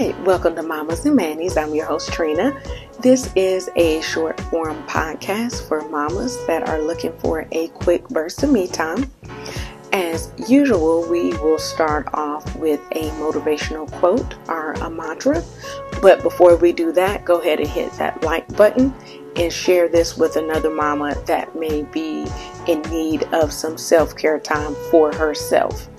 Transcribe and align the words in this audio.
right, 0.00 0.18
welcome 0.20 0.56
to 0.56 0.62
Mommas 0.62 1.04
and 1.04 1.14
Manis. 1.14 1.58
I'm 1.58 1.74
your 1.74 1.84
host, 1.84 2.10
Trina. 2.10 2.58
This 3.00 3.30
is 3.36 3.68
a 3.76 4.00
short 4.00 4.40
form 4.44 4.82
podcast 4.84 5.68
for 5.68 5.86
mamas 5.90 6.38
that 6.46 6.66
are 6.66 6.80
looking 6.80 7.12
for 7.18 7.46
a 7.52 7.68
quick 7.68 8.08
burst 8.08 8.42
of 8.42 8.50
me 8.50 8.66
time. 8.66 9.10
As 9.92 10.32
usual, 10.48 11.06
we 11.10 11.34
will 11.40 11.58
start 11.58 12.08
off 12.14 12.56
with 12.56 12.80
a 12.92 13.10
motivational 13.20 13.92
quote 13.92 14.36
or 14.48 14.72
a 14.72 14.88
mantra. 14.88 15.44
But 16.00 16.22
before 16.22 16.56
we 16.56 16.72
do 16.72 16.92
that, 16.92 17.26
go 17.26 17.38
ahead 17.38 17.60
and 17.60 17.68
hit 17.68 17.92
that 17.94 18.22
like 18.22 18.48
button 18.56 18.94
and 19.36 19.52
share 19.52 19.86
this 19.86 20.16
with 20.16 20.36
another 20.36 20.70
mama 20.70 21.14
that 21.26 21.54
may 21.54 21.82
be 21.82 22.26
in 22.66 22.80
need 22.90 23.24
of 23.34 23.52
some 23.52 23.76
self 23.76 24.16
care 24.16 24.38
time 24.38 24.74
for 24.90 25.12
herself. 25.14 25.90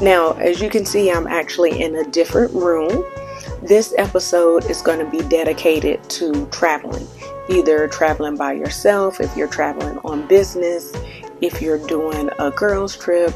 Now, 0.00 0.32
as 0.32 0.60
you 0.60 0.70
can 0.70 0.84
see, 0.84 1.10
I'm 1.10 1.26
actually 1.26 1.82
in 1.82 1.94
a 1.96 2.04
different 2.04 2.52
room. 2.52 3.04
This 3.62 3.94
episode 3.98 4.64
is 4.70 4.82
going 4.82 4.98
to 4.98 5.10
be 5.10 5.26
dedicated 5.28 6.02
to 6.10 6.46
traveling, 6.46 7.06
either 7.48 7.86
traveling 7.88 8.36
by 8.36 8.54
yourself, 8.54 9.20
if 9.20 9.36
you're 9.36 9.48
traveling 9.48 9.98
on 9.98 10.26
business, 10.26 10.92
if 11.40 11.62
you're 11.62 11.84
doing 11.86 12.30
a 12.38 12.50
girls' 12.50 12.96
trip, 12.96 13.32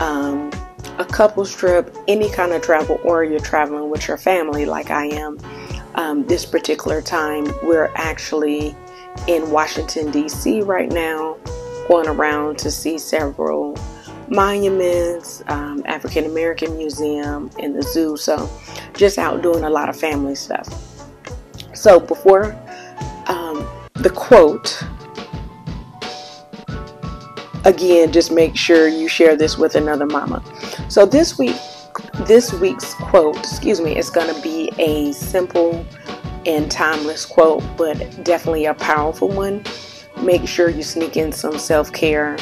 um, 0.00 0.50
a 0.98 1.04
couples 1.04 1.54
trip, 1.54 1.96
any 2.08 2.30
kind 2.30 2.52
of 2.52 2.62
travel, 2.62 2.98
or 3.04 3.24
you're 3.24 3.40
traveling 3.40 3.90
with 3.90 4.08
your 4.08 4.18
family, 4.18 4.66
like 4.66 4.90
I 4.90 5.06
am. 5.06 5.38
Um, 5.94 6.26
this 6.26 6.44
particular 6.44 7.00
time, 7.00 7.46
we're 7.62 7.90
actually 7.94 8.74
in 9.28 9.50
Washington, 9.50 10.10
D.C. 10.10 10.62
right 10.62 10.90
now, 10.90 11.36
going 11.88 12.08
around 12.08 12.58
to 12.58 12.70
see 12.70 12.98
several 12.98 13.76
monuments, 14.32 15.42
um, 15.48 15.82
African 15.84 16.24
American 16.24 16.76
Museum, 16.76 17.50
and 17.58 17.76
the 17.76 17.82
zoo. 17.82 18.16
So, 18.16 18.50
just 18.94 19.18
out 19.18 19.42
doing 19.42 19.64
a 19.64 19.70
lot 19.70 19.88
of 19.88 19.96
family 19.96 20.34
stuff. 20.34 20.68
So, 21.74 22.00
before 22.00 22.52
um, 23.26 23.66
the 23.94 24.10
quote, 24.10 24.82
again, 27.64 28.10
just 28.10 28.32
make 28.32 28.56
sure 28.56 28.88
you 28.88 29.06
share 29.06 29.36
this 29.36 29.58
with 29.58 29.74
another 29.74 30.06
mama. 30.06 30.42
So, 30.88 31.04
this 31.04 31.38
week, 31.38 31.56
this 32.26 32.52
week's 32.54 32.94
quote, 32.94 33.38
excuse 33.38 33.80
me, 33.80 33.96
is 33.96 34.08
going 34.08 34.34
to 34.34 34.40
be 34.42 34.70
a 34.78 35.12
simple 35.12 35.84
and 36.46 36.70
timeless 36.70 37.26
quote, 37.26 37.62
but 37.76 37.98
definitely 38.24 38.64
a 38.64 38.74
powerful 38.74 39.28
one. 39.28 39.62
Make 40.22 40.46
sure 40.48 40.70
you 40.70 40.82
sneak 40.82 41.16
in 41.16 41.32
some 41.32 41.58
self 41.58 41.92
care 41.92 42.38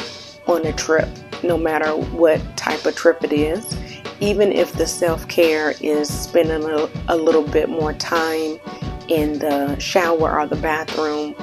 on 0.47 0.65
a 0.65 0.73
trip 0.73 1.09
no 1.43 1.57
matter 1.57 1.91
what 1.95 2.39
type 2.57 2.85
of 2.85 2.95
trip 2.95 3.23
it 3.23 3.33
is. 3.33 3.75
Even 4.19 4.51
if 4.51 4.73
the 4.73 4.85
self 4.85 5.27
care 5.27 5.73
is 5.81 6.07
spending 6.09 6.63
a, 6.63 6.89
a 7.07 7.15
little 7.15 7.43
bit 7.47 7.69
more 7.69 7.93
time 7.93 8.59
in 9.07 9.39
the 9.39 9.77
shower 9.79 10.39
or 10.39 10.47
the 10.47 10.55
bathroom 10.57 11.35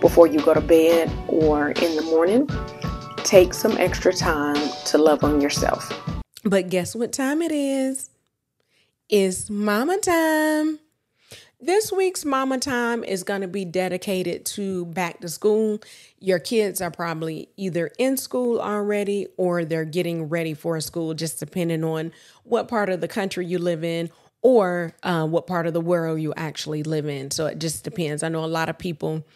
before 0.00 0.26
you 0.26 0.40
go 0.40 0.54
to 0.54 0.60
bed 0.60 1.10
or 1.28 1.70
in 1.70 1.96
the 1.96 2.02
morning, 2.02 2.48
take 3.24 3.54
some 3.54 3.76
extra 3.78 4.12
time 4.12 4.70
to 4.84 4.98
love 4.98 5.24
on 5.24 5.40
yourself. 5.40 5.90
But 6.44 6.68
guess 6.68 6.94
what 6.94 7.12
time 7.12 7.42
it 7.42 7.52
is? 7.52 8.10
It's 9.08 9.50
mama 9.50 9.98
time. 9.98 10.80
This 11.66 11.90
week's 11.90 12.24
Mama 12.24 12.58
Time 12.58 13.02
is 13.02 13.24
going 13.24 13.40
to 13.40 13.48
be 13.48 13.64
dedicated 13.64 14.46
to 14.46 14.84
back 14.86 15.18
to 15.22 15.28
school. 15.28 15.80
Your 16.20 16.38
kids 16.38 16.80
are 16.80 16.92
probably 16.92 17.48
either 17.56 17.90
in 17.98 18.18
school 18.18 18.60
already 18.60 19.26
or 19.36 19.64
they're 19.64 19.84
getting 19.84 20.28
ready 20.28 20.54
for 20.54 20.80
school, 20.80 21.12
just 21.12 21.40
depending 21.40 21.82
on 21.82 22.12
what 22.44 22.68
part 22.68 22.88
of 22.88 23.00
the 23.00 23.08
country 23.08 23.46
you 23.46 23.58
live 23.58 23.82
in 23.82 24.10
or 24.42 24.94
uh, 25.02 25.26
what 25.26 25.48
part 25.48 25.66
of 25.66 25.72
the 25.72 25.80
world 25.80 26.20
you 26.20 26.32
actually 26.36 26.84
live 26.84 27.06
in. 27.06 27.32
So 27.32 27.46
it 27.46 27.58
just 27.58 27.82
depends. 27.82 28.22
I 28.22 28.28
know 28.28 28.44
a 28.44 28.46
lot 28.46 28.68
of 28.68 28.78
people 28.78 29.26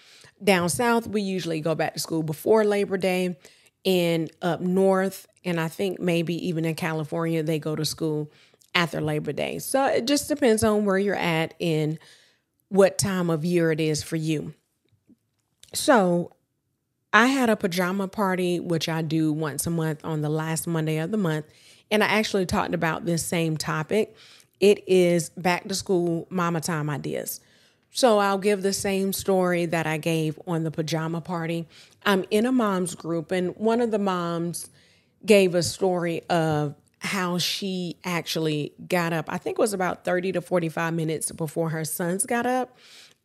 down 0.43 0.69
south, 0.69 1.09
we 1.09 1.23
usually 1.23 1.61
go 1.61 1.75
back 1.75 1.95
to 1.95 2.01
school 2.01 2.23
before 2.23 2.63
Labor 2.63 2.97
Day. 2.97 3.39
And 3.85 4.31
up 4.43 4.61
north, 4.61 5.27
and 5.43 5.59
I 5.59 5.69
think 5.69 5.99
maybe 5.99 6.35
even 6.49 6.67
in 6.67 6.75
California, 6.75 7.43
they 7.43 7.59
go 7.59 7.75
to 7.75 7.87
school 7.87 8.31
after 8.75 9.01
Labor 9.01 9.33
Day. 9.33 9.59
So 9.59 9.87
it 9.87 10.07
just 10.07 10.29
depends 10.29 10.63
on 10.63 10.85
where 10.85 10.99
you're 10.99 11.15
at 11.15 11.55
and 11.61 11.99
what 12.71 12.97
time 12.97 13.29
of 13.29 13.45
year 13.45 13.71
it 13.71 13.81
is 13.81 14.03
for 14.03 14.17
you. 14.17 14.55
So 15.75 16.33
I 17.13 17.27
had 17.27 17.51
a 17.51 17.57
pajama 17.57 18.09
party, 18.09 18.59
which 18.59 18.89
I 18.89 19.03
do 19.03 19.33
once 19.33 19.67
a 19.67 19.71
month 19.71 20.05
on 20.05 20.23
the 20.23 20.29
last 20.29 20.67
Monday 20.67 20.99
of 20.99 21.11
the 21.11 21.17
month. 21.17 21.47
And 21.91 22.03
I 22.03 22.07
actually 22.07 22.47
talked 22.47 22.73
about 22.73 23.05
this 23.05 23.25
same 23.25 23.57
topic. 23.57 24.17
It 24.61 24.85
is 24.87 25.31
back 25.31 25.69
to 25.69 25.75
school 25.75 26.27
mama 26.31 26.61
time 26.61 26.89
ideas. 26.89 27.41
So 27.91 28.19
I'll 28.19 28.39
give 28.39 28.63
the 28.63 28.73
same 28.73 29.13
story 29.13 29.67
that 29.67 29.87
I 29.87 29.97
gave 29.97 30.39
on 30.47 30.63
the 30.63 30.71
pajama 30.71 31.21
party. 31.21 31.67
I'm 32.07 32.25
in 32.31 32.47
a 32.47 32.53
mom's 32.53 32.95
group, 32.95 33.33
and 33.33 33.57
one 33.57 33.81
of 33.81 33.91
the 33.91 33.99
moms 33.99 34.71
gave 35.27 35.57
a 35.57 35.63
story 35.63 36.23
of 36.31 36.77
how 37.01 37.39
she 37.39 37.97
actually 38.05 38.73
got 38.87 39.13
up. 39.13 39.27
I 39.29 39.39
think 39.39 39.59
it 39.59 39.61
was 39.61 39.73
about 39.73 40.05
30 40.05 40.33
to 40.33 40.41
45 40.41 40.95
minutes 40.95 41.33
before 41.33 41.71
her 41.71 41.85
sons 41.85 42.27
got 42.27 42.47
up, 42.47 42.77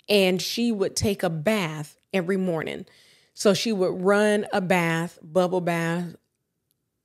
and 0.10 0.42
she 0.42 0.72
would 0.72 0.96
take 0.96 1.24
a 1.24 1.30
bath 1.30 1.98
every 2.14 2.38
morning. 2.38 2.86
So 3.34 3.54
she 3.54 3.74
would 3.74 4.02
run 4.02 4.48
a 4.54 4.62
bath, 4.62 5.20
bubble 5.22 5.62
bath, 5.62 6.16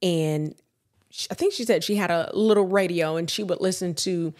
and 0.00 0.54
I 1.30 1.34
think 1.34 1.53
she 1.53 1.64
said 1.64 1.82
she 1.82 1.97
had 1.97 2.10
a 2.10 2.30
little 2.34 2.66
radio 2.66 3.16
and 3.16 3.28
she 3.28 3.42
would 3.42 3.60
listen 3.60 3.94
to 3.97 4.32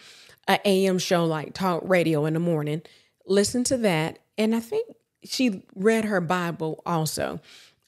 an 0.47 0.59
AM 0.65 0.99
show 0.99 1.25
like 1.25 1.53
talk 1.53 1.83
radio 1.85 2.25
in 2.25 2.33
the 2.33 2.39
morning, 2.39 2.81
listen 3.25 3.63
to 3.65 3.77
that. 3.77 4.19
And 4.37 4.55
I 4.55 4.59
think 4.59 4.87
she 5.23 5.63
read 5.75 6.05
her 6.05 6.21
Bible 6.21 6.81
also. 6.85 7.41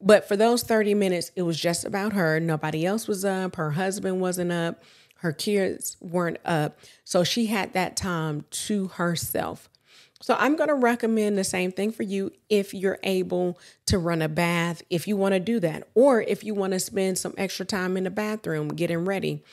But 0.04 0.28
for 0.28 0.36
those 0.36 0.64
30 0.64 0.94
minutes, 0.96 1.32
it 1.36 1.44
was 1.44 1.60
just 1.60 1.86
about 1.86 2.14
her. 2.14 2.40
Nobody 2.40 2.86
else 2.86 3.08
was 3.08 3.24
up. 3.24 3.56
Her 3.56 3.72
husband 3.72 4.20
wasn't 4.20 4.52
up. 4.52 4.84
Her 5.16 5.32
kids 5.32 5.96
weren't 6.02 6.40
up. 6.44 6.78
So 7.06 7.24
she 7.24 7.46
had 7.46 7.72
that 7.74 7.96
time 7.96 8.44
to 8.52 8.88
herself. 8.90 9.70
So 10.22 10.36
I'm 10.38 10.58
going 10.58 10.68
to 10.68 10.76
recommend 10.76 11.38
the 11.38 11.44
same 11.46 11.72
thing 11.72 11.92
for 11.92 12.04
you 12.04 12.32
if 12.50 12.74
you're 12.74 13.00
able 13.04 13.60
to 13.86 13.98
run 13.98 14.22
a 14.22 14.30
bath, 14.30 14.82
if 14.90 15.08
you 15.08 15.16
want 15.16 15.34
to 15.34 15.40
do 15.40 15.60
that, 15.62 15.88
or 15.96 16.22
if 16.22 16.44
you 16.44 16.54
want 16.54 16.74
to 16.74 16.80
spend 16.80 17.18
some 17.18 17.34
extra 17.38 17.66
time 17.66 17.96
in 17.96 18.04
the 18.04 18.10
bathroom 18.10 18.70
getting 18.70 19.06
ready, 19.06 19.44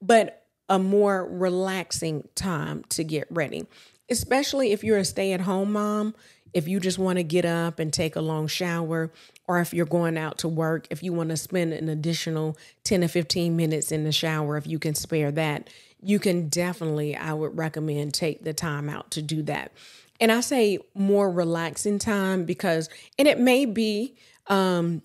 but 0.00 0.46
a 0.68 0.78
more 0.78 1.26
relaxing 1.26 2.28
time 2.34 2.84
to 2.90 3.04
get 3.04 3.26
ready, 3.30 3.66
especially 4.10 4.72
if 4.72 4.84
you're 4.84 4.98
a 4.98 5.04
stay 5.04 5.32
at 5.32 5.40
home 5.42 5.72
mom. 5.72 6.14
If 6.54 6.68
you 6.68 6.80
just 6.80 6.98
want 6.98 7.18
to 7.18 7.22
get 7.22 7.44
up 7.44 7.78
and 7.78 7.92
take 7.92 8.16
a 8.16 8.20
long 8.20 8.46
shower, 8.46 9.10
or 9.46 9.60
if 9.60 9.72
you're 9.72 9.86
going 9.86 10.18
out 10.18 10.38
to 10.38 10.48
work, 10.48 10.86
if 10.90 11.02
you 11.02 11.12
want 11.12 11.30
to 11.30 11.36
spend 11.36 11.72
an 11.72 11.88
additional 11.88 12.56
10 12.84 13.02
to 13.02 13.08
15 13.08 13.56
minutes 13.56 13.92
in 13.92 14.04
the 14.04 14.12
shower, 14.12 14.56
if 14.56 14.66
you 14.66 14.78
can 14.78 14.94
spare 14.94 15.30
that, 15.32 15.70
you 16.00 16.18
can 16.18 16.48
definitely, 16.48 17.16
I 17.16 17.32
would 17.32 17.56
recommend 17.56 18.14
take 18.14 18.44
the 18.44 18.52
time 18.52 18.88
out 18.88 19.10
to 19.12 19.22
do 19.22 19.42
that. 19.44 19.72
And 20.20 20.32
I 20.32 20.40
say 20.40 20.78
more 20.94 21.30
relaxing 21.30 21.98
time 21.98 22.44
because, 22.44 22.88
and 23.18 23.28
it 23.28 23.38
may 23.38 23.64
be 23.64 24.16
um, 24.48 25.02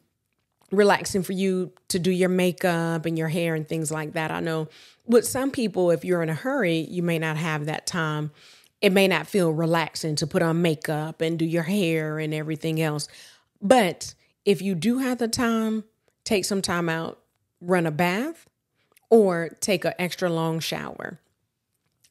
relaxing 0.72 1.24
for 1.24 1.34
you 1.34 1.72
to 1.90 2.00
do 2.00 2.12
your 2.12 2.30
makeup 2.30 3.06
and 3.06 3.18
your 3.18 3.28
hair 3.28 3.56
and 3.56 3.68
things 3.68 3.92
like 3.92 4.14
that. 4.14 4.32
I 4.32 4.40
know 4.40 4.68
with 5.06 5.26
some 5.26 5.52
people, 5.52 5.92
if 5.92 6.04
you're 6.04 6.24
in 6.24 6.30
a 6.30 6.36
hurry, 6.36 6.80
you 6.80 7.04
may 7.04 7.20
not 7.20 7.38
have 7.38 7.66
that 7.66 7.86
time. 7.86 8.32
It 8.84 8.92
may 8.92 9.08
not 9.08 9.28
feel 9.28 9.50
relaxing 9.50 10.18
to 10.18 10.28
put 10.28 10.42
on 10.42 10.62
makeup 10.62 11.22
and 11.22 11.40
do 11.40 11.46
your 11.46 11.64
hair 11.64 12.20
and 12.20 12.34
everything 12.34 12.82
else. 12.82 13.08
But 13.62 14.14
if 14.44 14.62
you 14.62 14.76
do 14.76 14.98
have 14.98 15.20
the 15.20 15.30
time, 15.30 15.86
take 16.26 16.44
some 16.44 16.62
time 16.62 16.90
out, 16.90 17.18
run 17.62 17.86
a 17.86 17.92
bath, 17.92 18.46
or 19.10 19.56
take 19.62 19.86
an 19.86 19.94
extra 19.98 20.30
long 20.30 20.60
shower. 20.60 21.22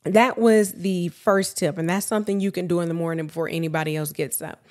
That 0.05 0.39
was 0.39 0.73
the 0.73 1.09
first 1.09 1.59
tip, 1.59 1.77
and 1.77 1.91
that's 1.91 2.07
something 2.07 2.41
you 2.41 2.51
can 2.51 2.67
do 2.67 2.81
in 2.81 2.89
the 2.89 2.95
morning 2.95 3.27
before 3.27 3.51
anybody 3.51 3.95
else 3.95 4.11
gets 4.11 4.41
up. 4.41 4.65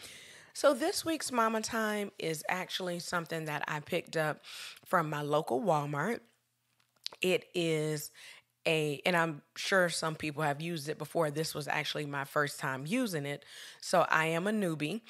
So, 0.53 0.73
this 0.73 1.05
week's 1.05 1.31
Mama 1.31 1.61
Time 1.61 2.11
is 2.17 2.43
actually 2.49 2.97
something 2.97 3.45
that 3.45 3.63
I 3.67 3.79
picked 3.79 4.17
up 4.17 4.41
from 4.85 5.07
my 5.07 5.21
local 5.21 5.61
Walmart. 5.61 6.21
It 7.21 7.45
is 7.53 8.09
a, 8.67 9.01
and 9.05 9.15
I'm 9.15 9.41
sure 9.55 9.89
some 9.89 10.15
people 10.15 10.43
have 10.43 10.61
used 10.61 10.89
it 10.89 10.97
before. 10.97 11.31
This 11.31 11.55
was 11.55 11.67
actually 11.67 12.05
my 12.05 12.25
first 12.25 12.59
time 12.59 12.85
using 12.85 13.25
it. 13.25 13.45
So, 13.81 14.05
I 14.09 14.27
am 14.27 14.47
a 14.47 14.51
newbie. 14.51 15.01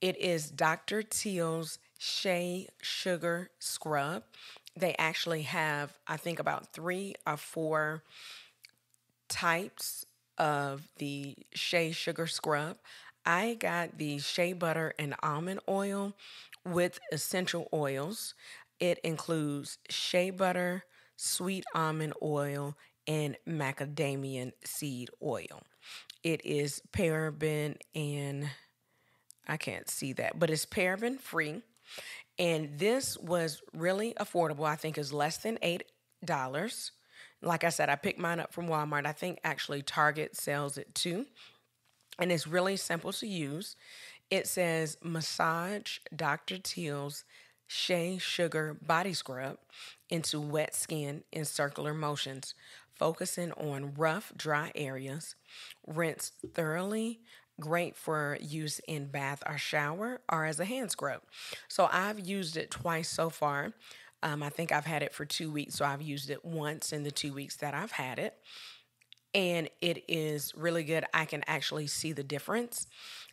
It 0.00 0.16
is 0.18 0.50
Dr. 0.50 1.02
Teal's 1.02 1.78
Shea 1.98 2.68
Sugar 2.80 3.50
Scrub. 3.58 4.22
They 4.76 4.94
actually 4.98 5.42
have, 5.42 5.98
I 6.06 6.16
think, 6.16 6.38
about 6.38 6.72
three 6.72 7.14
or 7.26 7.36
four 7.36 8.02
types 9.28 10.06
of 10.38 10.88
the 10.98 11.36
Shea 11.54 11.92
Sugar 11.92 12.26
Scrub. 12.26 12.76
I 13.24 13.54
got 13.54 13.98
the 13.98 14.18
shea 14.18 14.54
butter 14.54 14.94
and 14.98 15.14
almond 15.22 15.60
oil 15.68 16.14
with 16.64 16.98
essential 17.12 17.68
oils. 17.72 18.34
It 18.78 18.98
includes 19.04 19.78
shea 19.90 20.30
butter, 20.30 20.84
sweet 21.16 21.64
almond 21.74 22.14
oil, 22.22 22.76
and 23.06 23.36
macadamia 23.48 24.52
seed 24.64 25.10
oil. 25.22 25.62
It 26.22 26.44
is 26.44 26.82
paraben 26.92 27.76
and 27.94 28.48
I 29.48 29.56
can't 29.56 29.88
see 29.88 30.12
that, 30.14 30.38
but 30.38 30.50
it's 30.50 30.66
paraben 30.66 31.18
free. 31.18 31.62
And 32.38 32.78
this 32.78 33.18
was 33.18 33.62
really 33.74 34.14
affordable. 34.18 34.64
I 34.64 34.76
think 34.76 34.96
is 34.96 35.12
less 35.12 35.38
than 35.38 35.58
eight 35.62 35.84
dollars. 36.24 36.92
Like 37.42 37.64
I 37.64 37.70
said, 37.70 37.88
I 37.88 37.96
picked 37.96 38.18
mine 38.18 38.40
up 38.40 38.52
from 38.52 38.68
Walmart. 38.68 39.06
I 39.06 39.12
think 39.12 39.40
actually 39.44 39.82
Target 39.82 40.36
sells 40.36 40.78
it 40.78 40.94
too. 40.94 41.26
And 42.18 42.30
it's 42.30 42.46
really 42.46 42.76
simple 42.76 43.12
to 43.14 43.26
use. 43.26 43.76
It 44.30 44.46
says 44.46 44.98
massage 45.02 45.98
Dr. 46.14 46.58
Teal's 46.58 47.24
Shea 47.72 48.18
Sugar 48.18 48.76
Body 48.84 49.12
Scrub 49.12 49.56
into 50.08 50.40
wet 50.40 50.74
skin 50.74 51.22
in 51.30 51.44
circular 51.44 51.94
motions, 51.94 52.52
focusing 52.96 53.52
on 53.52 53.94
rough, 53.94 54.32
dry 54.36 54.72
areas. 54.74 55.36
Rinse 55.86 56.32
thoroughly. 56.52 57.20
Great 57.60 57.96
for 57.96 58.36
use 58.40 58.80
in 58.88 59.06
bath 59.06 59.44
or 59.46 59.56
shower 59.56 60.20
or 60.28 60.46
as 60.46 60.58
a 60.58 60.64
hand 60.64 60.90
scrub. 60.90 61.20
So 61.68 61.88
I've 61.92 62.18
used 62.18 62.56
it 62.56 62.72
twice 62.72 63.08
so 63.08 63.30
far. 63.30 63.72
Um, 64.20 64.42
I 64.42 64.48
think 64.48 64.72
I've 64.72 64.86
had 64.86 65.04
it 65.04 65.14
for 65.14 65.24
two 65.24 65.52
weeks, 65.52 65.76
so 65.76 65.84
I've 65.84 66.02
used 66.02 66.28
it 66.28 66.44
once 66.44 66.92
in 66.92 67.04
the 67.04 67.12
two 67.12 67.32
weeks 67.32 67.54
that 67.58 67.72
I've 67.72 67.92
had 67.92 68.18
it. 68.18 68.34
And 69.32 69.70
it 69.80 70.02
is 70.08 70.56
really 70.56 70.82
good. 70.82 71.04
I 71.14 71.24
can 71.24 71.44
actually 71.46 71.86
see 71.86 72.12
the 72.12 72.24
difference. 72.24 72.88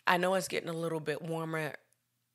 I 0.05 0.17
know 0.17 0.35
it's 0.35 0.47
getting 0.47 0.69
a 0.69 0.73
little 0.73 0.99
bit 0.99 1.23
warmer 1.23 1.73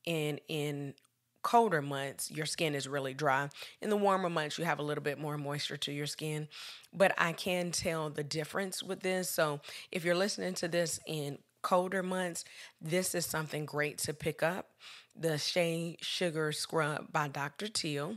in 0.05 0.41
in 0.49 0.95
colder 1.43 1.83
months, 1.83 2.31
your 2.31 2.47
skin 2.47 2.75
is 2.75 2.89
really 2.89 3.15
dry. 3.15 3.49
In 3.81 3.91
the 3.91 3.97
warmer 3.97 4.31
months, 4.31 4.59
you 4.59 4.65
have 4.65 4.79
a 4.79 4.83
little 4.83 5.03
bit 5.03 5.19
more 5.19 5.37
moisture 5.37 5.77
to 5.77 5.93
your 5.93 6.07
skin. 6.07 6.49
But 6.93 7.15
I 7.19 7.33
can 7.33 7.71
tell 7.71 8.11
the 8.11 8.25
difference 8.25 8.83
with 8.83 9.01
this. 9.01 9.29
So 9.29 9.61
if 9.91 10.05
you're 10.05 10.15
listening 10.15 10.55
to 10.55 10.69
this 10.69 11.01
in 11.07 11.39
colder 11.63 12.03
months, 12.03 12.45
this 12.81 13.15
is 13.15 13.27
something 13.27 13.65
great 13.65 13.99
to 13.99 14.15
pick 14.15 14.43
up. 14.43 14.71
The 15.15 15.39
Shea 15.39 15.97
Sugar 16.01 16.53
Scrub 16.53 17.13
by 17.13 17.29
Dr. 17.29 17.69
Teal. 17.69 18.17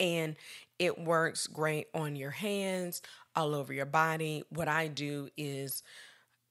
And 0.00 0.36
it 0.78 0.98
works 0.98 1.46
great 1.46 1.86
on 1.94 2.16
your 2.16 2.30
hands, 2.30 3.00
all 3.36 3.54
over 3.54 3.72
your 3.72 3.86
body. 3.86 4.42
What 4.50 4.68
I 4.68 4.88
do 4.88 5.28
is 5.36 5.82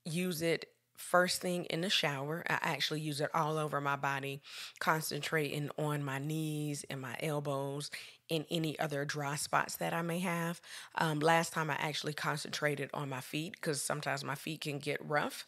use 0.05 0.41
it 0.41 0.65
first 1.03 1.41
thing 1.41 1.65
in 1.65 1.81
the 1.81 1.89
shower. 1.89 2.43
I 2.49 2.57
actually 2.61 3.01
use 3.01 3.21
it 3.21 3.29
all 3.33 3.57
over 3.57 3.79
my 3.81 3.95
body, 3.95 4.41
concentrating 4.79 5.69
on 5.77 6.03
my 6.03 6.19
knees 6.19 6.85
and 6.89 7.01
my 7.01 7.15
elbows 7.21 7.91
and 8.29 8.45
any 8.49 8.79
other 8.79 9.05
dry 9.05 9.35
spots 9.35 9.75
that 9.77 9.93
I 9.93 10.01
may 10.01 10.19
have. 10.19 10.61
Um, 10.95 11.19
last 11.19 11.53
time 11.53 11.69
I 11.69 11.75
actually 11.75 12.13
concentrated 12.13 12.89
on 12.93 13.09
my 13.09 13.21
feet 13.21 13.53
because 13.53 13.81
sometimes 13.81 14.23
my 14.23 14.35
feet 14.35 14.61
can 14.61 14.79
get 14.79 14.99
rough. 15.05 15.45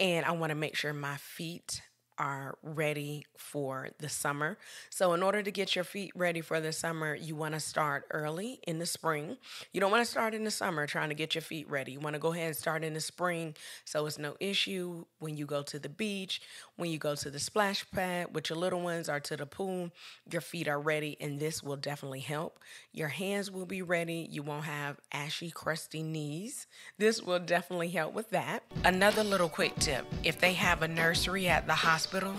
And 0.00 0.26
I 0.26 0.32
want 0.32 0.50
to 0.50 0.56
make 0.56 0.74
sure 0.74 0.92
my 0.92 1.16
feet 1.16 1.82
are 2.18 2.58
ready 2.62 3.26
for 3.36 3.90
the 3.98 4.08
summer. 4.08 4.58
So, 4.90 5.12
in 5.12 5.22
order 5.22 5.42
to 5.42 5.50
get 5.50 5.74
your 5.74 5.84
feet 5.84 6.12
ready 6.14 6.40
for 6.40 6.60
the 6.60 6.72
summer, 6.72 7.14
you 7.14 7.34
want 7.34 7.54
to 7.54 7.60
start 7.60 8.06
early 8.10 8.60
in 8.66 8.78
the 8.78 8.86
spring. 8.86 9.36
You 9.72 9.80
don't 9.80 9.90
want 9.90 10.04
to 10.04 10.10
start 10.10 10.34
in 10.34 10.44
the 10.44 10.50
summer 10.50 10.86
trying 10.86 11.08
to 11.08 11.14
get 11.14 11.34
your 11.34 11.42
feet 11.42 11.68
ready. 11.70 11.92
You 11.92 12.00
want 12.00 12.14
to 12.14 12.20
go 12.20 12.32
ahead 12.32 12.46
and 12.48 12.56
start 12.56 12.84
in 12.84 12.94
the 12.94 13.00
spring 13.00 13.54
so 13.84 14.06
it's 14.06 14.18
no 14.18 14.36
issue 14.40 15.04
when 15.18 15.36
you 15.36 15.46
go 15.46 15.62
to 15.62 15.78
the 15.78 15.88
beach, 15.88 16.40
when 16.82 16.90
you 16.90 16.98
go 16.98 17.14
to 17.14 17.30
the 17.30 17.38
splash 17.38 17.88
pad 17.92 18.34
with 18.34 18.50
your 18.50 18.58
little 18.58 18.80
ones 18.80 19.08
or 19.08 19.20
to 19.20 19.36
the 19.36 19.46
pool. 19.46 19.92
Your 20.28 20.40
feet 20.40 20.66
are 20.66 20.80
ready, 20.80 21.16
and 21.20 21.38
this 21.38 21.62
will 21.62 21.76
definitely 21.76 22.18
help. 22.18 22.58
Your 22.92 23.06
hands 23.06 23.52
will 23.52 23.66
be 23.66 23.82
ready. 23.82 24.26
You 24.28 24.42
won't 24.42 24.64
have 24.64 24.96
ashy, 25.12 25.52
crusty 25.52 26.02
knees. 26.02 26.66
This 26.98 27.22
will 27.22 27.38
definitely 27.38 27.90
help 27.90 28.14
with 28.14 28.30
that. 28.30 28.64
Another 28.84 29.22
little 29.22 29.48
quick 29.48 29.76
tip 29.76 30.04
if 30.24 30.40
they 30.40 30.54
have 30.54 30.82
a 30.82 30.88
nursery 30.88 31.46
at 31.46 31.68
the 31.68 31.74
hospital, 31.74 32.34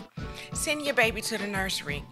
send 0.52 0.82
your 0.82 0.94
baby 0.94 1.22
to 1.22 1.38
the 1.38 1.48
nursery. 1.48 2.04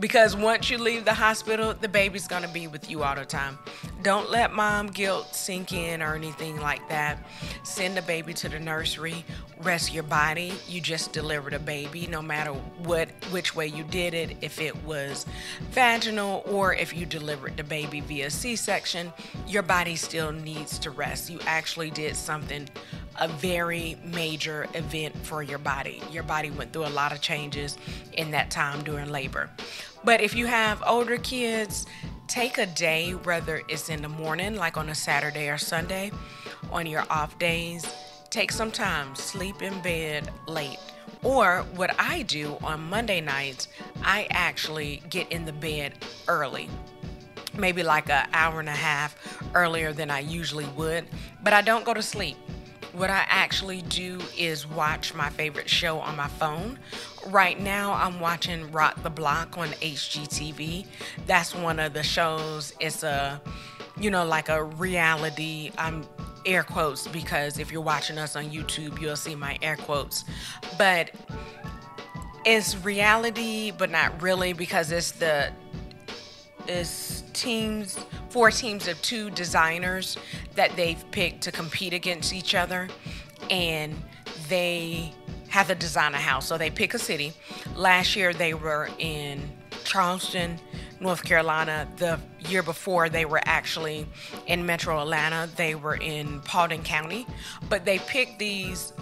Because 0.00 0.36
once 0.36 0.70
you 0.70 0.78
leave 0.78 1.04
the 1.04 1.14
hospital, 1.14 1.74
the 1.74 1.88
baby's 1.88 2.28
gonna 2.28 2.48
be 2.48 2.68
with 2.68 2.88
you 2.88 3.02
all 3.02 3.16
the 3.16 3.24
time. 3.24 3.58
Don't 4.02 4.30
let 4.30 4.52
mom 4.52 4.86
guilt 4.88 5.34
sink 5.34 5.72
in 5.72 6.02
or 6.02 6.14
anything 6.14 6.60
like 6.60 6.88
that. 6.88 7.18
Send 7.64 7.96
the 7.96 8.02
baby 8.02 8.32
to 8.34 8.48
the 8.48 8.60
nursery. 8.60 9.24
Rest 9.60 9.92
your 9.92 10.04
body. 10.04 10.52
You 10.68 10.80
just 10.80 11.12
delivered 11.12 11.52
a 11.52 11.58
baby, 11.58 12.06
no 12.06 12.22
matter 12.22 12.52
what 12.52 13.08
which 13.30 13.56
way 13.56 13.66
you 13.66 13.82
did 13.82 14.14
it, 14.14 14.36
if 14.40 14.60
it 14.60 14.84
was 14.84 15.26
vaginal 15.70 16.44
or 16.46 16.74
if 16.74 16.96
you 16.96 17.04
delivered 17.04 17.56
the 17.56 17.64
baby 17.64 18.00
via 18.00 18.30
C-section, 18.30 19.12
your 19.48 19.62
body 19.62 19.96
still 19.96 20.30
needs 20.30 20.78
to 20.78 20.90
rest. 20.90 21.28
You 21.28 21.40
actually 21.44 21.90
did 21.90 22.14
something 22.14 22.68
a 23.18 23.28
very 23.28 23.96
major 24.04 24.66
event 24.74 25.14
for 25.24 25.42
your 25.42 25.58
body. 25.58 26.02
Your 26.10 26.22
body 26.22 26.50
went 26.50 26.72
through 26.72 26.86
a 26.86 26.88
lot 26.88 27.12
of 27.12 27.20
changes 27.20 27.76
in 28.14 28.30
that 28.32 28.50
time 28.50 28.82
during 28.84 29.10
labor. 29.10 29.50
But 30.04 30.20
if 30.20 30.34
you 30.34 30.46
have 30.46 30.82
older 30.86 31.16
kids, 31.16 31.86
take 32.26 32.58
a 32.58 32.66
day, 32.66 33.12
whether 33.12 33.62
it's 33.68 33.88
in 33.88 34.02
the 34.02 34.08
morning, 34.08 34.54
like 34.56 34.76
on 34.76 34.88
a 34.88 34.94
Saturday 34.94 35.48
or 35.48 35.58
Sunday, 35.58 36.12
on 36.70 36.86
your 36.86 37.04
off 37.10 37.38
days, 37.38 37.86
take 38.30 38.52
some 38.52 38.70
time, 38.70 39.14
sleep 39.14 39.62
in 39.62 39.80
bed 39.82 40.30
late. 40.46 40.78
Or 41.22 41.64
what 41.74 41.94
I 41.98 42.22
do 42.22 42.56
on 42.62 42.88
Monday 42.88 43.20
nights, 43.20 43.68
I 44.02 44.28
actually 44.30 45.02
get 45.10 45.32
in 45.32 45.44
the 45.44 45.52
bed 45.52 45.94
early 46.28 46.68
maybe 47.58 47.82
like 47.82 48.08
an 48.08 48.28
hour 48.32 48.60
and 48.60 48.68
a 48.68 48.72
half 48.72 49.16
earlier 49.54 49.92
than 49.92 50.10
I 50.10 50.20
usually 50.20 50.66
would, 50.76 51.06
but 51.42 51.52
I 51.52 51.60
don't 51.60 51.84
go 51.84 51.92
to 51.92 52.02
sleep. 52.02 52.36
What 52.98 53.10
I 53.10 53.24
actually 53.28 53.82
do 53.82 54.18
is 54.36 54.66
watch 54.66 55.14
my 55.14 55.30
favorite 55.30 55.70
show 55.70 56.00
on 56.00 56.16
my 56.16 56.26
phone. 56.26 56.80
Right 57.28 57.58
now, 57.60 57.92
I'm 57.92 58.18
watching 58.18 58.72
Rock 58.72 59.04
the 59.04 59.08
Block 59.10 59.56
on 59.56 59.68
HGTV. 59.68 60.84
That's 61.24 61.54
one 61.54 61.78
of 61.78 61.92
the 61.92 62.02
shows. 62.02 62.74
It's 62.80 63.04
a, 63.04 63.40
you 64.00 64.10
know, 64.10 64.24
like 64.24 64.48
a 64.48 64.64
reality. 64.64 65.70
I'm 65.78 66.08
air 66.44 66.64
quotes 66.64 67.06
because 67.06 67.60
if 67.60 67.70
you're 67.70 67.82
watching 67.82 68.18
us 68.18 68.34
on 68.34 68.50
YouTube, 68.50 69.00
you'll 69.00 69.14
see 69.14 69.36
my 69.36 69.56
air 69.62 69.76
quotes. 69.76 70.24
But 70.76 71.12
it's 72.44 72.76
reality, 72.78 73.70
but 73.70 73.90
not 73.90 74.20
really 74.20 74.54
because 74.54 74.90
it's 74.90 75.12
the 75.12 75.52
it's 76.66 77.22
teams, 77.32 77.96
four 78.28 78.50
teams 78.50 78.88
of 78.88 79.00
two 79.02 79.30
designers 79.30 80.16
that 80.54 80.74
they've 80.76 81.02
picked 81.10 81.42
to 81.42 81.52
compete 81.52 81.92
against 81.92 82.32
each 82.32 82.54
other, 82.54 82.88
and 83.50 83.94
they 84.48 85.12
have 85.48 85.70
a 85.70 85.74
house. 86.18 86.46
So 86.46 86.58
they 86.58 86.70
pick 86.70 86.94
a 86.94 86.98
city. 86.98 87.32
Last 87.74 88.16
year 88.16 88.32
they 88.34 88.54
were 88.54 88.90
in 88.98 89.50
Charleston, 89.84 90.58
North 91.00 91.24
Carolina. 91.24 91.88
The 91.96 92.20
year 92.48 92.62
before 92.62 93.08
they 93.08 93.24
were 93.24 93.40
actually 93.44 94.06
in 94.46 94.66
Metro 94.66 95.00
Atlanta. 95.00 95.48
They 95.56 95.74
were 95.74 95.96
in 95.96 96.40
Paulding 96.42 96.82
County, 96.82 97.26
but 97.68 97.84
they 97.84 97.98
picked 98.00 98.38
these 98.38 98.92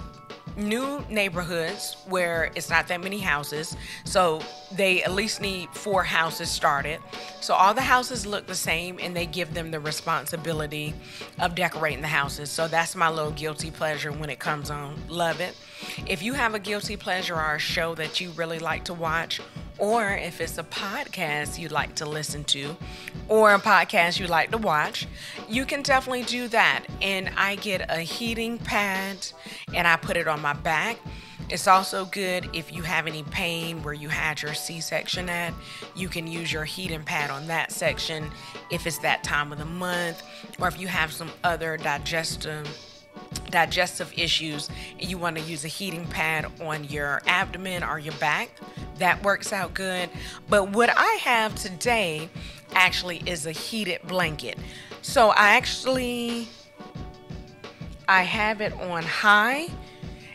new 0.56 1.04
neighborhoods 1.10 1.96
where 2.08 2.50
it's 2.54 2.70
not 2.70 2.88
that 2.88 3.02
many 3.02 3.18
houses. 3.18 3.76
So 4.04 4.40
they 4.72 5.02
at 5.02 5.12
least 5.12 5.40
need 5.40 5.68
four 5.70 6.02
houses 6.02 6.48
started. 6.50 7.00
So 7.40 7.54
all 7.54 7.74
the 7.74 7.82
houses 7.82 8.26
look 8.26 8.46
the 8.46 8.54
same 8.54 8.98
and 9.00 9.14
they 9.14 9.26
give 9.26 9.54
them 9.54 9.70
the 9.70 9.80
responsibility 9.80 10.94
of 11.38 11.54
decorating 11.54 12.00
the 12.00 12.08
houses. 12.08 12.50
So 12.50 12.68
that's 12.68 12.96
my 12.96 13.10
little 13.10 13.32
guilty 13.32 13.70
pleasure 13.70 14.12
when 14.12 14.30
it 14.30 14.38
comes 14.38 14.70
on. 14.70 15.00
Love 15.08 15.40
it. 15.40 15.56
If 16.06 16.22
you 16.22 16.32
have 16.32 16.54
a 16.54 16.58
guilty 16.58 16.96
pleasure 16.96 17.36
or 17.36 17.56
a 17.56 17.58
show 17.58 17.94
that 17.96 18.20
you 18.20 18.30
really 18.30 18.58
like 18.58 18.84
to 18.84 18.94
watch, 18.94 19.40
or 19.78 20.10
if 20.10 20.40
it's 20.40 20.58
a 20.58 20.64
podcast 20.64 21.58
you'd 21.58 21.72
like 21.72 21.94
to 21.96 22.06
listen 22.06 22.44
to, 22.44 22.76
or 23.28 23.54
a 23.54 23.58
podcast 23.58 24.18
you 24.18 24.26
like 24.26 24.50
to 24.50 24.58
watch, 24.58 25.06
you 25.48 25.64
can 25.64 25.82
definitely 25.82 26.22
do 26.22 26.48
that. 26.48 26.84
And 27.02 27.30
I 27.36 27.56
get 27.56 27.90
a 27.90 27.98
heating 27.98 28.58
pad 28.58 29.26
and 29.74 29.86
I 29.86 29.96
put 29.96 30.16
it 30.16 30.28
on 30.28 30.40
my 30.40 30.52
back. 30.52 30.98
It's 31.48 31.68
also 31.68 32.06
good 32.06 32.48
if 32.54 32.72
you 32.72 32.82
have 32.82 33.06
any 33.06 33.22
pain 33.22 33.82
where 33.84 33.94
you 33.94 34.08
had 34.08 34.42
your 34.42 34.52
C 34.52 34.80
section 34.80 35.28
at. 35.28 35.54
You 35.94 36.08
can 36.08 36.26
use 36.26 36.52
your 36.52 36.64
heating 36.64 37.04
pad 37.04 37.30
on 37.30 37.46
that 37.46 37.70
section 37.70 38.30
if 38.70 38.84
it's 38.86 38.98
that 38.98 39.22
time 39.22 39.52
of 39.52 39.58
the 39.58 39.64
month, 39.64 40.22
or 40.58 40.66
if 40.66 40.80
you 40.80 40.88
have 40.88 41.12
some 41.12 41.30
other 41.44 41.76
digestive 41.76 42.66
digestive 43.38 44.12
issues 44.16 44.68
and 44.98 45.08
you 45.08 45.18
want 45.18 45.36
to 45.36 45.42
use 45.42 45.64
a 45.64 45.68
heating 45.68 46.06
pad 46.06 46.46
on 46.60 46.84
your 46.84 47.22
abdomen 47.26 47.82
or 47.84 47.98
your 47.98 48.14
back, 48.14 48.50
that 48.98 49.22
works 49.22 49.52
out 49.52 49.74
good. 49.74 50.08
But 50.48 50.72
what 50.72 50.90
I 50.96 51.18
have 51.22 51.54
today 51.54 52.28
actually 52.74 53.22
is 53.26 53.46
a 53.46 53.52
heated 53.52 54.00
blanket. 54.06 54.58
So 55.02 55.28
I 55.30 55.56
actually 55.56 56.48
I 58.08 58.22
have 58.22 58.60
it 58.60 58.72
on 58.74 59.02
high 59.02 59.68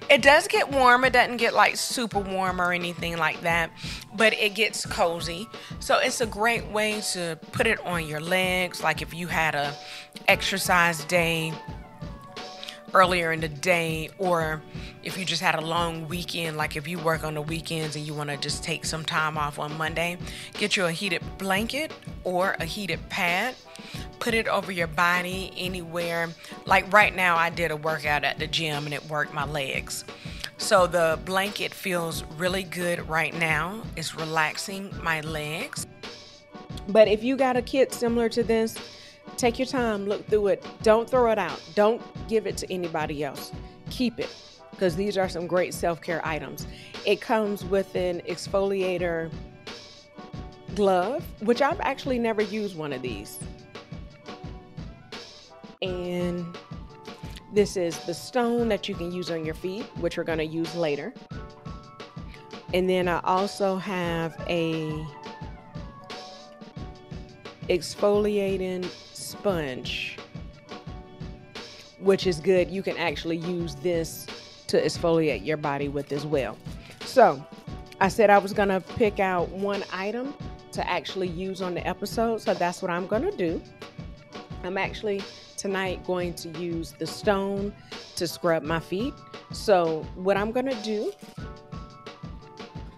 It 0.10 0.22
does 0.22 0.48
get 0.50 0.70
warm. 0.70 1.06
It 1.06 1.14
doesn't 1.14 1.38
get 1.38 1.54
like 1.54 1.78
super 1.78 2.20
warm 2.20 2.60
or 2.60 2.74
anything 2.74 3.18
like 3.18 3.40
that, 3.42 3.72
but 4.14 4.34
it 4.34 4.56
gets 4.56 4.86
cozy. 4.86 5.48
So 5.80 6.00
it's 6.00 6.20
a 6.20 6.26
great 6.26 6.68
way 6.68 7.00
to 7.14 7.40
put 7.54 7.66
it 7.66 7.80
on 7.86 8.06
your 8.06 8.20
legs. 8.20 8.84
Like 8.84 9.02
if 9.02 9.14
you 9.14 9.28
had 9.28 9.56
a 9.56 9.74
exercise 10.28 11.06
day 11.06 11.54
earlier 12.94 13.32
in 13.32 13.40
the 13.40 13.48
day 13.48 14.10
or 14.18 14.62
if 15.04 15.18
you 15.18 15.26
just 15.26 15.42
had 15.42 15.56
a 15.56 15.62
long 15.62 16.08
weekend 16.08 16.58
like 16.58 16.76
if 16.76 16.88
you 16.88 17.00
work 17.00 17.24
on 17.24 17.34
the 17.34 17.42
weekends 17.42 17.96
and 17.96 18.06
you 18.06 18.14
want 18.14 18.30
to 18.30 18.38
just 18.38 18.64
take 18.64 18.86
some 18.86 19.04
time 19.04 19.38
off 19.38 19.60
on 19.60 19.76
Monday 19.78 20.18
get 20.54 20.76
you 20.76 20.86
a 20.86 20.92
heated 20.92 21.22
blanket 21.38 21.92
or 22.24 22.56
a 22.60 22.66
heated 22.66 23.00
pad. 23.10 23.56
Put 24.20 24.34
it 24.34 24.48
over 24.48 24.72
your 24.72 24.88
body 24.88 25.52
anywhere. 25.58 26.30
Like 26.66 26.92
right 26.94 27.16
now 27.16 27.36
I 27.36 27.50
did 27.50 27.72
a 27.72 27.76
workout 27.76 28.24
at 28.24 28.40
the 28.40 28.48
gym 28.48 28.86
and 28.86 28.94
it 28.94 29.04
worked 29.10 29.34
my 29.34 29.46
legs. 29.46 30.06
So 30.58 30.86
the 30.86 31.20
blanket 31.26 31.74
feels 31.74 32.24
really 32.38 32.64
good 32.64 33.08
right 33.10 33.34
now. 33.34 33.82
It's 33.96 34.16
relaxing 34.16 34.94
my 35.02 35.22
legs. 35.22 35.88
But 36.88 37.08
if 37.08 37.24
you 37.24 37.36
got 37.36 37.58
a 37.58 37.62
kit 37.62 37.94
similar 37.94 38.30
to 38.30 38.44
this 38.44 38.78
Take 39.42 39.58
your 39.58 39.66
time, 39.66 40.06
look 40.06 40.28
through 40.28 40.50
it. 40.50 40.64
Don't 40.84 41.10
throw 41.10 41.32
it 41.32 41.40
out. 41.40 41.60
Don't 41.74 42.00
give 42.28 42.46
it 42.46 42.58
to 42.58 42.72
anybody 42.72 43.24
else. 43.24 43.52
Keep 43.90 44.20
it 44.20 44.30
because 44.70 44.96
these 44.96 45.18
are 45.18 45.28
some 45.28 45.48
great 45.48 45.74
self 45.74 46.00
care 46.00 46.24
items. 46.24 46.68
It 47.08 47.22
comes 47.22 47.66
with 47.66 47.96
an 47.96 48.22
exfoliator 48.30 49.32
glove, 50.76 51.26
which 51.40 51.60
I've 51.64 51.82
actually 51.82 52.20
never 52.20 52.44
used 52.44 52.78
one 52.78 52.94
of 52.94 53.02
these. 53.02 53.40
And 55.82 56.56
this 57.52 57.78
is 57.78 57.98
the 58.06 58.14
stone 58.14 58.70
that 58.70 58.88
you 58.88 58.94
can 58.94 59.12
use 59.12 59.32
on 59.32 59.44
your 59.44 59.56
feet, 59.56 59.86
which 60.02 60.18
we're 60.18 60.24
going 60.24 60.38
to 60.38 60.46
use 60.46 60.76
later. 60.76 61.16
And 62.76 62.88
then 62.88 63.08
I 63.08 63.20
also 63.24 63.78
have 63.78 64.40
a 64.48 65.04
exfoliating 67.70 68.88
sponge, 69.32 70.18
which 72.00 72.28
is 72.28 72.40
good. 72.40 72.70
You 72.70 72.84
can 72.84 72.98
actually 72.98 73.38
use 73.38 73.76
this 73.76 74.28
to 74.68 74.82
exfoliate 74.82 75.46
your 75.46 75.58
body 75.58 75.90
with 75.90 76.12
as 76.12 76.26
well. 76.26 76.58
So, 77.06 77.44
I 78.00 78.08
said 78.08 78.30
I 78.30 78.38
was 78.38 78.54
going 78.54 78.70
to 78.70 78.82
pick 78.82 79.20
out 79.20 79.50
one 79.50 79.84
item 79.94 80.34
to 80.72 80.90
actually 80.90 81.28
use 81.28 81.62
on 81.62 81.74
the 81.74 81.86
episode. 81.86 82.42
So, 82.42 82.54
that's 82.54 82.82
what 82.82 82.92
I'm 82.92 83.08
going 83.08 83.24
to 83.24 83.36
do. 83.36 83.62
I'm 84.64 84.78
actually 84.78 85.22
tonight 85.58 86.06
going 86.06 86.34
to 86.36 86.50
use 86.60 86.94
the 86.94 87.08
stone 87.08 87.74
to 88.16 88.28
scrub 88.28 88.64
my 88.64 88.80
feet. 88.80 89.14
So, 89.52 90.06
what 90.16 90.38
I'm 90.38 90.52
going 90.52 90.68
to 90.68 90.82
do, 90.84 91.12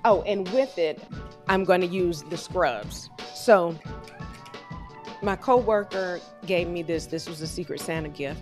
oh, 0.05 0.21
and 0.23 0.47
with 0.49 0.77
it, 0.77 1.01
I'm 1.47 1.63
going 1.63 1.81
to 1.81 1.87
use 1.87 2.23
the 2.23 2.37
scrubs. 2.37 3.09
So, 3.33 3.75
my 5.23 5.35
coworker 5.37 6.19
gave 6.45 6.67
me 6.67 6.83
this. 6.83 7.05
This 7.05 7.29
was 7.29 7.41
a 7.41 7.47
Secret 7.47 7.79
Santa 7.79 8.09
gift. 8.09 8.41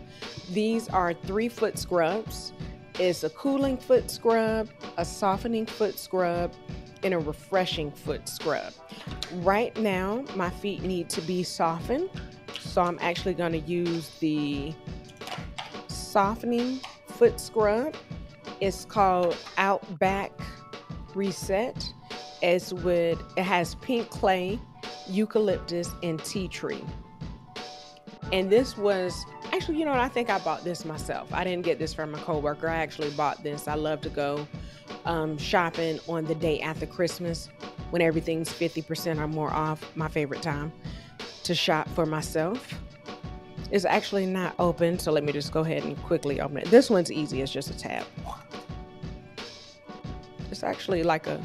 These 0.52 0.90
are 0.90 1.14
three 1.14 1.48
foot 1.48 1.78
scrubs. 1.78 2.54
It's 3.00 3.24
a 3.24 3.30
cooling 3.30 3.78
foot 3.78 4.10
scrub, 4.10 4.68
a 4.98 5.06
softening 5.06 5.66
foot 5.66 5.98
scrub, 5.98 6.52
and 7.04 7.14
a 7.14 7.20
refreshing 7.20 7.92
foot 7.92 8.28
scrub. 8.28 8.74
Right 9.36 9.76
now, 9.78 10.26
my 10.36 10.50
feet 10.50 10.82
need 10.84 11.10
to 11.12 11.22
be 11.22 11.44
softened, 11.44 12.10
so 12.60 12.82
I'm 12.82 12.98
actually 13.00 13.36
going 13.36 13.54
to 13.54 13.60
use 13.60 14.10
the 14.20 14.74
softening 15.88 16.80
foot 17.08 17.40
scrub. 17.40 17.96
It's 18.60 18.86
called 18.86 19.38
Outback 19.58 20.32
Reset. 21.16 21.94
It's 22.42 22.74
with 22.74 23.22
it 23.38 23.44
has 23.44 23.76
pink 23.76 24.10
clay 24.10 24.60
eucalyptus, 25.12 25.91
and 26.03 26.24
tea 26.24 26.48
tree. 26.48 26.84
And 28.32 28.50
this 28.50 28.77
was 28.77 29.25
actually, 29.51 29.80
you 29.80 29.86
know? 29.86 29.91
I 29.91 30.08
think 30.08 30.30
I 30.30 30.39
bought 30.39 30.63
this 30.63 30.86
myself. 30.86 31.34
I 31.34 31.44
didn't 31.44 31.65
get 31.65 31.80
this 31.80 31.94
from 31.94 32.15
a 32.15 32.18
coworker. 32.20 32.70
I 32.70 32.77
actually 32.77 33.10
bought 33.12 33.44
this. 33.44 33.68
I 33.68 33.75
love 33.75 34.01
to 34.01 34.10
go 34.10 34.48
um, 35.06 35.38
shopping 35.38 36.00
on 36.08 36.25
the 36.25 36.36
day 36.36 36.62
after 36.62 36.86
Christmas 36.86 37.50
when 37.89 38.01
everything's 38.01 38.50
50% 38.50 39.20
or 39.20 39.27
more 39.27 39.51
off. 39.51 39.84
My 39.96 40.08
favorite 40.08 40.41
time 40.41 40.72
to 41.44 41.53
shop 41.53 41.89
for 41.89 42.06
myself. 42.06 42.74
It's 43.72 43.86
actually 43.86 44.25
not 44.25 44.53
open, 44.60 45.00
so 45.00 45.12
let 45.12 45.24
me 45.24 45.32
just 45.32 45.51
go 45.51 45.62
ahead 45.62 45.84
and 45.84 46.01
quickly 46.03 46.41
open 46.41 46.58
it. 46.58 46.65
This 46.65 46.89
one's 46.89 47.12
easy, 47.12 47.41
it's 47.41 47.51
just 47.51 47.70
a 47.70 47.77
tab. 47.77 48.06
It's 50.50 50.63
actually 50.63 51.03
like 51.03 51.27
a 51.27 51.41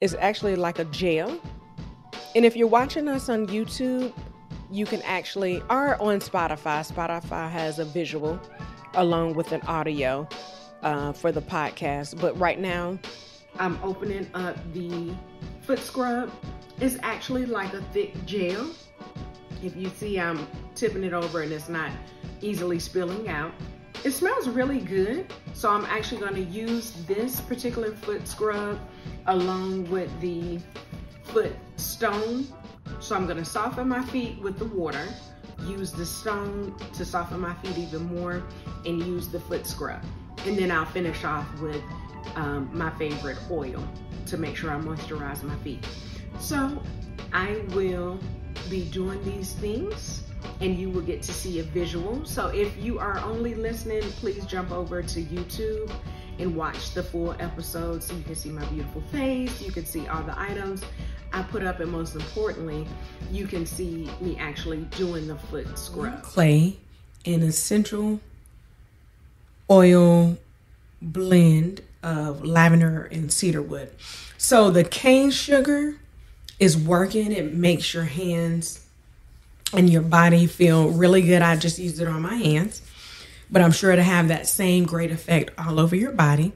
it's 0.00 0.14
actually 0.14 0.54
like 0.54 0.78
a 0.78 0.84
gel 0.86 1.40
and 2.34 2.44
if 2.44 2.56
you're 2.56 2.68
watching 2.68 3.08
us 3.08 3.28
on 3.28 3.46
YouTube, 3.46 4.12
you 4.70 4.86
can 4.86 5.02
actually, 5.02 5.62
or 5.70 6.00
on 6.02 6.18
Spotify, 6.20 6.86
Spotify 6.90 7.50
has 7.50 7.78
a 7.78 7.84
visual 7.84 8.40
along 8.94 9.34
with 9.34 9.52
an 9.52 9.60
audio 9.62 10.28
uh, 10.82 11.12
for 11.12 11.30
the 11.30 11.42
podcast. 11.42 12.20
But 12.20 12.38
right 12.38 12.58
now, 12.58 12.98
I'm 13.58 13.78
opening 13.82 14.28
up 14.34 14.56
the 14.72 15.14
foot 15.62 15.78
scrub. 15.78 16.30
It's 16.80 16.96
actually 17.02 17.46
like 17.46 17.72
a 17.72 17.82
thick 17.92 18.12
gel. 18.26 18.70
If 19.62 19.76
you 19.76 19.88
see, 19.90 20.18
I'm 20.18 20.46
tipping 20.74 21.04
it 21.04 21.12
over 21.12 21.42
and 21.42 21.52
it's 21.52 21.68
not 21.68 21.92
easily 22.40 22.78
spilling 22.78 23.28
out. 23.28 23.52
It 24.02 24.10
smells 24.10 24.48
really 24.48 24.80
good. 24.80 25.32
So 25.54 25.70
I'm 25.70 25.84
actually 25.86 26.20
going 26.20 26.34
to 26.34 26.42
use 26.42 26.92
this 27.06 27.40
particular 27.40 27.92
foot 27.92 28.26
scrub 28.26 28.78
along 29.26 29.88
with 29.88 30.10
the 30.20 30.58
foot 31.34 31.56
stone. 31.76 32.46
So 33.00 33.16
I'm 33.16 33.26
gonna 33.26 33.44
soften 33.44 33.88
my 33.88 34.04
feet 34.06 34.40
with 34.40 34.56
the 34.58 34.66
water, 34.66 35.04
use 35.66 35.90
the 35.90 36.06
stone 36.06 36.74
to 36.92 37.04
soften 37.04 37.40
my 37.40 37.54
feet 37.54 37.76
even 37.76 38.04
more, 38.14 38.44
and 38.86 39.00
use 39.00 39.28
the 39.28 39.40
foot 39.40 39.66
scrub. 39.66 40.00
And 40.46 40.56
then 40.56 40.70
I'll 40.70 40.86
finish 40.86 41.24
off 41.24 41.46
with 41.60 41.82
um, 42.36 42.70
my 42.72 42.90
favorite 42.90 43.38
oil 43.50 43.86
to 44.26 44.36
make 44.36 44.56
sure 44.56 44.70
I 44.70 44.76
moisturize 44.76 45.42
my 45.42 45.56
feet. 45.56 45.84
So 46.38 46.80
I 47.32 47.62
will 47.70 48.20
be 48.70 48.84
doing 48.84 49.22
these 49.24 49.54
things 49.54 50.22
and 50.60 50.78
you 50.78 50.88
will 50.88 51.02
get 51.02 51.20
to 51.22 51.32
see 51.32 51.58
a 51.58 51.62
visual. 51.64 52.24
So 52.24 52.48
if 52.48 52.76
you 52.76 52.98
are 53.00 53.18
only 53.20 53.54
listening, 53.54 54.02
please 54.02 54.46
jump 54.46 54.70
over 54.70 55.02
to 55.02 55.22
YouTube 55.22 55.90
and 56.38 56.54
watch 56.54 56.92
the 56.92 57.02
full 57.02 57.34
episode 57.38 58.02
so 58.02 58.14
you 58.14 58.22
can 58.22 58.34
see 58.34 58.50
my 58.50 58.64
beautiful 58.66 59.00
face, 59.12 59.60
you 59.62 59.72
can 59.72 59.84
see 59.84 60.06
all 60.08 60.22
the 60.22 60.38
items. 60.38 60.82
I 61.34 61.42
put 61.42 61.64
up, 61.64 61.80
and 61.80 61.90
most 61.90 62.14
importantly, 62.14 62.86
you 63.32 63.48
can 63.48 63.66
see 63.66 64.08
me 64.20 64.36
actually 64.38 64.82
doing 64.96 65.26
the 65.26 65.34
foot 65.34 65.66
scrub. 65.76 66.22
Clay, 66.22 66.76
an 67.26 67.42
essential 67.42 68.20
oil 69.68 70.38
blend 71.02 71.82
of 72.04 72.44
lavender 72.44 73.08
and 73.10 73.32
cedarwood. 73.32 73.90
So 74.38 74.70
the 74.70 74.84
cane 74.84 75.32
sugar 75.32 75.96
is 76.60 76.76
working. 76.76 77.32
It 77.32 77.52
makes 77.52 77.92
your 77.92 78.04
hands 78.04 78.86
and 79.72 79.90
your 79.90 80.02
body 80.02 80.46
feel 80.46 80.90
really 80.90 81.22
good. 81.22 81.42
I 81.42 81.56
just 81.56 81.80
used 81.80 82.00
it 82.00 82.06
on 82.06 82.22
my 82.22 82.36
hands, 82.36 82.80
but 83.50 83.60
I'm 83.60 83.72
sure 83.72 83.96
to 83.96 84.02
have 84.02 84.28
that 84.28 84.46
same 84.46 84.84
great 84.84 85.10
effect 85.10 85.50
all 85.58 85.80
over 85.80 85.96
your 85.96 86.12
body. 86.12 86.52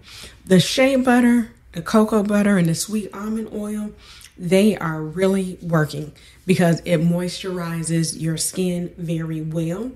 The 0.47 0.61
shea 0.61 0.95
butter, 0.95 1.51
the 1.73 1.83
cocoa 1.83 2.23
butter, 2.23 2.59
and 2.59 2.69
the 2.69 2.77
sweet 2.77 3.11
almond 3.13 3.49
oil 3.53 3.91
they 4.39 4.77
are 4.77 5.03
really 5.03 5.59
working 5.61 6.13
because 6.47 6.81
it 6.85 7.01
moisturizes 7.01 8.21
your 8.21 8.37
skin 8.37 8.95
very 8.97 9.41
well. 9.41 9.93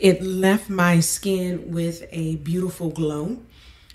It 0.00 0.22
left 0.22 0.70
my 0.70 1.00
skin 1.00 1.72
with 1.72 2.04
a 2.10 2.36
beautiful 2.36 2.90
glow. 2.90 3.38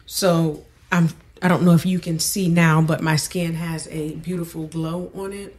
So 0.06 0.66
I'm 0.92 1.10
I 1.42 1.48
don't 1.48 1.64
know 1.64 1.74
if 1.74 1.86
you 1.86 2.00
can 2.00 2.20
see 2.20 2.50
now, 2.50 2.82
but 2.82 3.02
my 3.02 3.16
skin 3.16 3.54
has 3.54 3.88
a 3.88 4.16
beautiful 4.16 4.68
glow 4.68 5.10
on 5.16 5.32
it. 5.32 5.56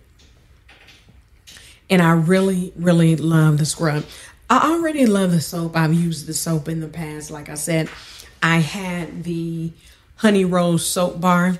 And 1.88 2.02
I 2.02 2.12
really, 2.12 2.72
really 2.76 3.16
love 3.16 3.58
the 3.58 3.64
scrub. 3.64 4.04
I 4.50 4.70
already 4.72 5.06
love 5.06 5.30
the 5.30 5.40
soap. 5.40 5.76
I've 5.76 5.94
used 5.94 6.26
the 6.26 6.34
soap 6.34 6.68
in 6.68 6.80
the 6.80 6.88
past. 6.88 7.30
Like 7.30 7.48
I 7.48 7.54
said, 7.54 7.88
I 8.42 8.58
had 8.58 9.24
the 9.24 9.72
honey 10.16 10.44
rose 10.44 10.84
soap 10.84 11.20
bar 11.20 11.58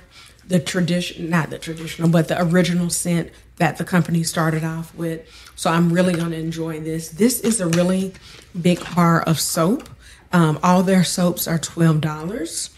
the 0.51 0.59
tradition, 0.59 1.29
not 1.29 1.49
the 1.49 1.57
traditional, 1.57 2.09
but 2.09 2.27
the 2.27 2.41
original 2.41 2.89
scent 2.89 3.31
that 3.55 3.77
the 3.77 3.85
company 3.85 4.21
started 4.21 4.65
off 4.65 4.93
with. 4.93 5.25
So 5.55 5.69
I'm 5.69 5.93
really 5.93 6.13
going 6.13 6.31
to 6.31 6.37
enjoy 6.37 6.81
this. 6.81 7.07
This 7.09 7.39
is 7.39 7.61
a 7.61 7.67
really 7.67 8.13
big 8.59 8.83
bar 8.93 9.21
of 9.21 9.39
soap. 9.39 9.89
Um, 10.33 10.59
all 10.61 10.83
their 10.83 11.05
soaps 11.05 11.47
are 11.47 11.57
$12. 11.57 12.69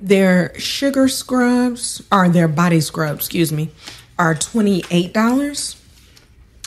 Their 0.00 0.58
sugar 0.58 1.06
scrubs, 1.06 2.02
or 2.10 2.28
their 2.28 2.48
body 2.48 2.80
scrubs, 2.80 3.26
excuse 3.26 3.52
me, 3.52 3.70
are 4.18 4.34
$28. 4.34 5.76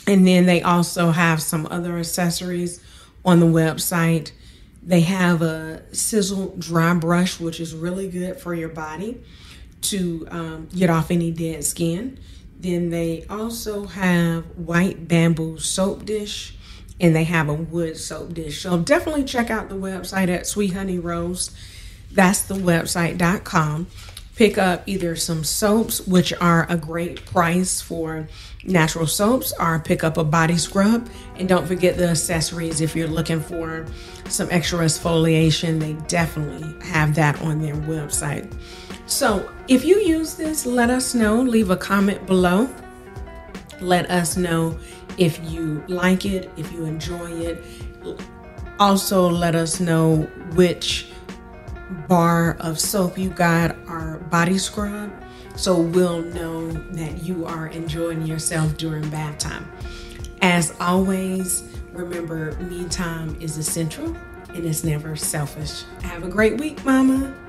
And 0.08 0.26
then 0.26 0.46
they 0.46 0.62
also 0.62 1.12
have 1.12 1.42
some 1.42 1.68
other 1.70 1.98
accessories 1.98 2.82
on 3.26 3.40
the 3.40 3.46
website 3.46 4.32
They 4.82 5.02
have 5.02 5.42
a 5.42 5.84
sisal 5.92 6.58
dry 6.60 6.94
brush, 6.94 7.40
which 7.40 7.60
is 7.60 7.74
really 7.74 8.08
good 8.08 8.38
for 8.40 8.54
your 8.54 8.70
body 8.70 9.22
to 9.84 10.28
um, 10.30 10.68
get 10.76 10.90
off 10.90 11.12
any 11.12 11.32
dead 11.32 11.64
skin. 11.64 12.20
Then 12.60 12.90
they 12.90 13.26
also 13.30 13.86
have 13.86 14.46
white 14.58 15.08
bamboo 15.08 15.60
soap 15.60 16.06
dish 16.06 16.56
and 17.00 17.16
they 17.16 17.26
have 17.26 17.50
a 17.50 17.54
wood 17.54 17.98
soap 17.98 18.34
dish. 18.34 18.62
So 18.62 18.80
definitely 18.80 19.26
check 19.26 19.50
out 19.50 19.70
the 19.70 19.76
website 19.76 20.30
at 20.30 20.48
Sweet 20.48 20.74
Honey 20.74 21.00
Rose. 21.00 21.52
That's 22.12 22.44
the 22.44 22.56
website.com. 22.56 23.88
Pick 24.36 24.58
up 24.58 24.84
either 24.88 25.16
some 25.16 25.44
soaps, 25.44 26.08
which 26.08 26.34
are 26.34 26.66
a 26.70 26.78
great 26.78 27.26
price 27.26 27.82
for 27.82 28.28
natural 28.64 29.06
soaps, 29.06 29.54
or 29.60 29.80
pick 29.80 30.04
up 30.04 30.18
a 30.18 30.24
body 30.24 30.58
scrub. 30.58 31.08
And 31.36 31.48
don't 31.48 31.68
forget 31.68 31.98
the 31.98 32.10
accessories 32.10 32.82
if 32.82 32.96
you're 32.96 33.08
looking 33.08 33.42
for 33.42 33.86
some 34.30 34.48
extra 34.50 34.80
exfoliation. 34.80 35.80
They 35.80 35.94
definitely 36.08 36.88
have 36.88 37.14
that 37.16 37.42
on 37.42 37.62
their 37.62 37.76
website. 37.76 38.52
So 39.14 39.48
if 39.68 39.86
you 39.86 40.00
use 40.00 40.34
this, 40.34 40.66
let 40.66 40.90
us 40.90 41.14
know. 41.14 41.40
Leave 41.40 41.70
a 41.70 41.78
comment 41.78 42.26
below. 42.26 42.68
Let 43.80 44.10
us 44.10 44.38
know 44.38 44.80
if 45.20 45.40
you 45.52 45.84
like 45.88 46.26
it, 46.26 46.50
if 46.58 46.72
you 46.74 46.86
enjoy 46.86 47.32
it. 47.32 47.64
Also, 48.80 49.30
let 49.30 49.54
us 49.54 49.80
know 49.80 50.24
which 50.56 51.10
bar 52.08 52.58
of 52.60 52.80
soap 52.80 53.20
you 53.20 53.30
got 53.30 53.78
our 53.88 54.18
body 54.32 54.58
scrub 54.58 55.14
so 55.56 55.80
we'll 55.80 56.24
know 56.24 56.72
that 56.72 57.22
you 57.22 57.46
are 57.46 57.68
enjoying 57.68 58.26
yourself 58.26 58.76
during 58.78 59.08
bath 59.12 59.38
time. 59.38 59.72
As 60.42 60.74
always, 60.80 61.62
remember 61.92 62.54
me 62.62 62.86
time 62.86 63.40
is 63.40 63.60
essential 63.60 64.18
and 64.56 64.66
it's 64.66 64.84
never 64.84 65.16
selfish. 65.16 65.84
Have 66.02 66.24
a 66.24 66.30
great 66.30 66.60
week, 66.60 66.84
mama. 66.84 67.43